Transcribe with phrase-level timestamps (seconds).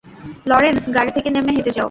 [0.45, 1.79] Lawrence, গাড়ি থেকে নেমে হেঁটে যাও।